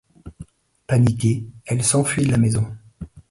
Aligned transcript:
Paniquée, 0.87 1.45
elle 1.67 1.83
s’enfuit 1.83 2.25
de 2.25 2.31
la 2.31 2.37
maison. 2.39 2.65